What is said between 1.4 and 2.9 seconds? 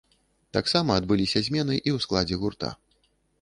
змены і ў складзе гурта.